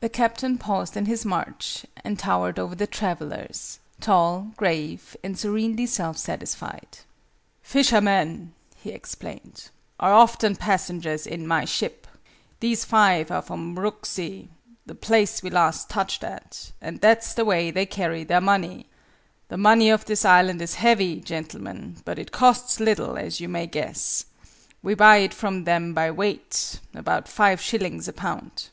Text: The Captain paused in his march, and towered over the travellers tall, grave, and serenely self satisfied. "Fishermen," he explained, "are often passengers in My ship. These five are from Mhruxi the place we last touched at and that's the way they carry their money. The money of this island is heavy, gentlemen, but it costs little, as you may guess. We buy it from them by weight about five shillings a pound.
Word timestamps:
The 0.00 0.10
Captain 0.10 0.58
paused 0.58 0.94
in 0.94 1.06
his 1.06 1.24
march, 1.24 1.86
and 2.04 2.18
towered 2.18 2.58
over 2.58 2.74
the 2.74 2.86
travellers 2.86 3.78
tall, 3.98 4.52
grave, 4.58 5.16
and 5.24 5.38
serenely 5.38 5.86
self 5.86 6.18
satisfied. 6.18 6.98
"Fishermen," 7.62 8.52
he 8.76 8.90
explained, 8.90 9.70
"are 9.98 10.12
often 10.12 10.54
passengers 10.54 11.26
in 11.26 11.46
My 11.46 11.64
ship. 11.64 12.06
These 12.60 12.84
five 12.84 13.30
are 13.30 13.40
from 13.40 13.74
Mhruxi 13.74 14.48
the 14.84 14.94
place 14.94 15.42
we 15.42 15.48
last 15.48 15.88
touched 15.88 16.22
at 16.22 16.72
and 16.82 17.00
that's 17.00 17.32
the 17.32 17.46
way 17.46 17.70
they 17.70 17.86
carry 17.86 18.24
their 18.24 18.42
money. 18.42 18.84
The 19.48 19.56
money 19.56 19.88
of 19.88 20.04
this 20.04 20.26
island 20.26 20.60
is 20.60 20.74
heavy, 20.74 21.22
gentlemen, 21.22 22.02
but 22.04 22.18
it 22.18 22.32
costs 22.32 22.80
little, 22.80 23.16
as 23.16 23.40
you 23.40 23.48
may 23.48 23.66
guess. 23.66 24.26
We 24.82 24.92
buy 24.92 25.20
it 25.24 25.32
from 25.32 25.64
them 25.64 25.94
by 25.94 26.10
weight 26.10 26.80
about 26.92 27.28
five 27.28 27.62
shillings 27.62 28.06
a 28.06 28.12
pound. 28.12 28.68